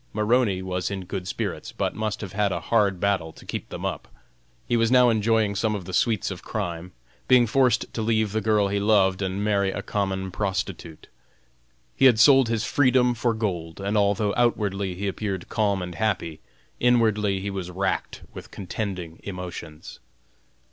[0.13, 3.85] Maroney was in good spirits, but must have had a hard battle to keep them
[3.85, 4.07] up.
[4.65, 6.91] He was now enjoying some of the sweets of crime,
[7.27, 11.05] being forced to leave the girl he loved and marry a common prostitute.
[11.95, 16.39] He had sold his freedom for gold, and although outwardly he appeared calm and happy,
[16.79, 19.99] inwardly he was racked with contending emotions.